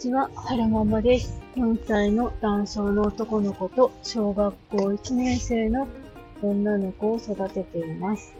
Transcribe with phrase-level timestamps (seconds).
[0.00, 1.42] ちは、はるままです。
[1.56, 5.86] 4歳の男性の男の子と小学校1年生の
[6.40, 8.34] 女の子を育てています。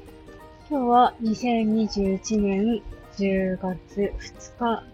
[0.70, 2.82] 今日は2021年
[3.18, 4.10] 10月
[4.58, 4.84] 2日、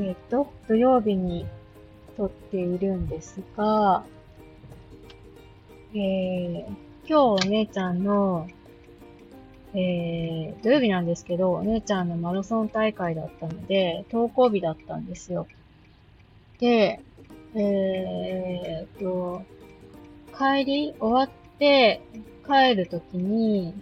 [0.00, 1.46] えっ、と、土曜日に
[2.16, 4.02] 撮っているんですが、
[5.94, 6.66] えー、
[7.06, 8.48] 今日お姉ちゃんの
[9.74, 15.46] えー、土曜日なんですけど、お姉ちゃんのマラソン大会だったので、登校日だったんですよ。
[16.62, 17.00] で、
[17.56, 19.42] えー、と、
[20.32, 22.00] 帰り終わって
[22.46, 23.74] 帰るときに、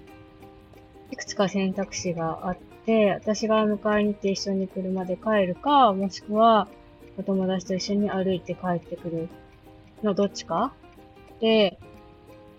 [1.10, 6.68] いくつか選択肢があって、私が迎えに行って一緒に車で帰るか、もしくは
[7.18, 9.28] お友達と一緒に歩いて帰ってくる
[10.02, 10.72] のどっちか
[11.38, 11.78] で、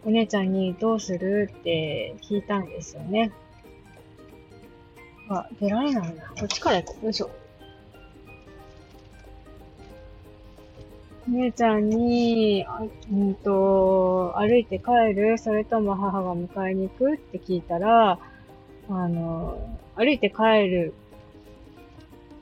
[0.05, 3.31] お姉ちゃんにどうするって聞いたんですよね。
[5.29, 6.31] あ、出られないな。
[6.37, 7.05] こっちから行こう。
[7.05, 7.40] よいしょ。
[11.27, 18.19] 姉ちゃんに、あうんと、歩いて帰るそれとも母が迎えに行くって聞いたら、
[18.89, 20.93] あの、歩いて帰る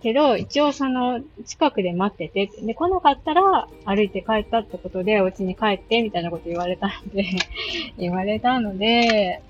[0.01, 7.25] けど、一応その、近くで待ってて、で、来なかったら、歩いて帰ったってことで、お家に帰って、みたいなこと言われたので
[7.99, 9.41] 言われたので、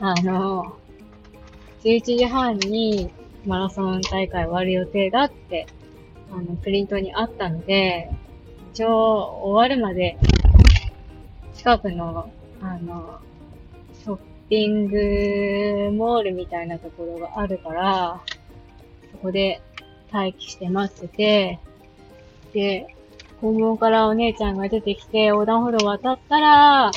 [0.00, 0.76] あの、
[1.84, 3.10] 11時半に
[3.46, 5.66] マラソン大会終わる予定だって、
[6.32, 8.10] あの、プリントにあったので、
[8.72, 10.16] 一応終わるまで、
[11.54, 12.30] 近くの、
[12.62, 13.20] あの、
[14.02, 14.18] ショッ
[14.48, 18.20] ピングモールみたいなところがあるから、
[19.10, 19.60] そこで
[20.12, 21.58] 待機して待ってて、
[22.52, 22.94] で、
[23.40, 26.92] 校門からお姉ちゃんが出てきて横断歩道渡ったら、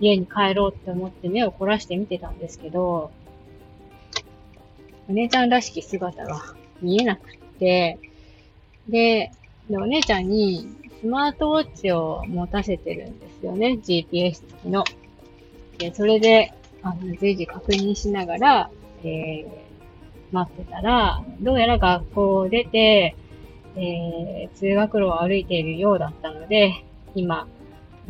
[0.00, 3.10] 家に帰ろうって思って目を凝らして見てたんですけど、
[5.08, 7.98] お姉ちゃんらしき姿が見えなくって、
[8.88, 9.30] で
[9.68, 10.68] でお姉ちゃんに
[11.00, 13.78] スマートウォッチを持たせてるんですよね。
[13.82, 14.84] GPS 付きの。
[15.78, 16.52] で、それで、
[16.82, 18.70] あの、随時確認しながら、
[19.04, 19.48] えー、
[20.32, 23.14] 待ってたら、どうやら学校を出て、
[23.76, 27.46] えー、通学路を歩いているようだったので、今、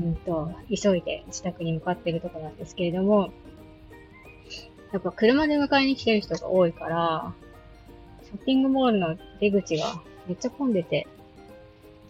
[0.00, 3.30] うんと、急いで自宅に向かっているところなんですけれども、
[4.92, 7.34] やっぱ車で迎えに来てる人が多いから、
[8.25, 11.06] ショッピングモールの出口がめっちゃ混んでて、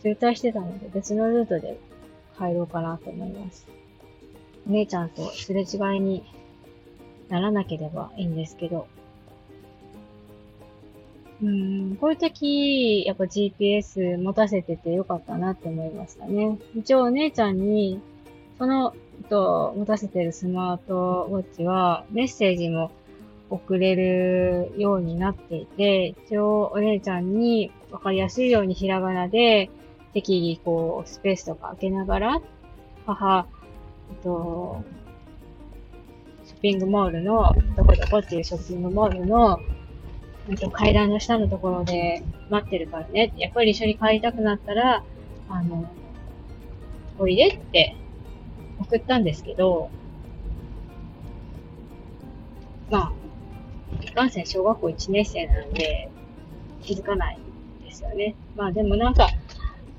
[0.02, 1.78] 渋滞してたので別のルートで
[2.36, 3.66] 帰ろうかなと思います。
[4.68, 6.24] お姉ちゃんとすれ違いに
[7.28, 8.86] ならなければいいんですけど、
[11.42, 16.58] うん、こういう時、やっぱ GPS 持たせててよかったなって思いましたね。
[16.74, 18.00] 一応お姉ちゃんに、
[18.58, 18.94] その、
[19.28, 22.90] と、持たせてるスマートウォッチは、メッセージも
[23.50, 29.70] 送れるようになっていて、一応お姉ちゃんにわかりやすいようにひらがなで、
[30.12, 32.40] 適宜こう、スペースとか開けながら、
[33.06, 33.46] 母、
[34.10, 34.82] えっと、
[36.44, 39.60] ショッピングモールの、どこどこっていうショッピングモールの、
[40.48, 43.34] えっと階段の下のところで待ってるからね。
[43.36, 45.04] やっぱり一緒に帰りたくなったら、
[45.48, 45.90] あの、
[47.18, 47.96] おいでって
[48.80, 49.90] 送ったんですけど、
[52.90, 53.12] まあ、
[54.02, 56.08] いかんせん小学校1年生なので
[56.82, 57.38] 気づかない
[57.84, 58.34] ですよね。
[58.56, 59.28] まあでもなんか、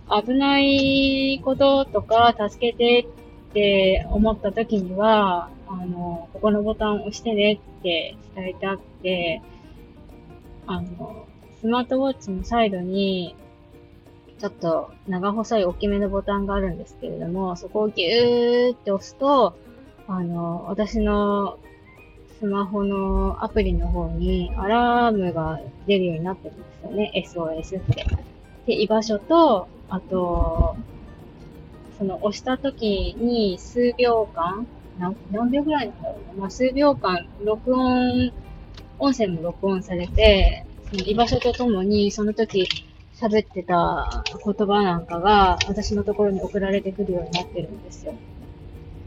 [0.09, 3.07] 危ないこととか助けて
[3.49, 9.41] って思った時には、あの、ここのボタンを押してねって伝えてあって、
[10.65, 11.27] あの、
[11.61, 13.35] スマートウォッチのサイドに、
[14.39, 19.55] ちょっと長細い大きめのボタンがあるんですけれども、そこをギューって押すと、
[20.07, 21.59] あの、私の
[22.39, 26.63] スマホのアプリの方にアラームが出るようになってるんで
[27.27, 27.59] すよね。
[27.61, 28.05] SOS って。
[28.65, 30.75] で、居場所と、あと、
[31.97, 34.67] その押した時に数秒間、
[34.99, 36.41] 何何秒ぐらいだろうな？
[36.41, 38.31] まあ、数秒間、録音
[38.99, 42.67] 音声も録音されて、その居場所とともに、その時
[43.15, 48.13] 喋ってた言葉なんかが、私のところに送られてくるようになってるんですよ。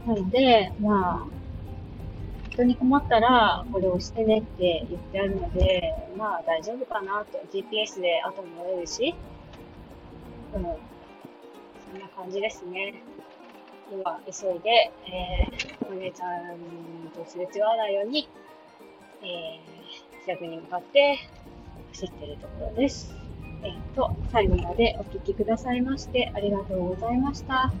[0.05, 1.27] なので、まあ、
[2.51, 7.39] 人に困ったら、これをしてねって言ってあるので、まあ大丈夫かなと。
[7.51, 9.15] GPS で後も乗れるし、
[10.55, 10.79] うも。
[11.91, 12.93] そんな感じですね。
[13.91, 16.57] 今、急いで、えー、お姉ちゃん
[17.13, 18.27] とすれ違わないように、
[19.21, 21.19] えー、自宅に向かって
[21.89, 23.13] 走ってるところです。
[23.63, 27.71] えっ、ー、と、最後までお聴きくださいましてありがとうございました。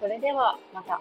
[0.00, 1.00] それでは、また。